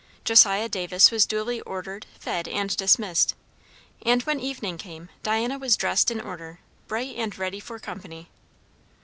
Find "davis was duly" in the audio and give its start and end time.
0.67-1.61